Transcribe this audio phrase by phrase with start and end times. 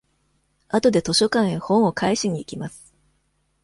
[0.67, 2.91] あとで図書館へ本を返しに行きます。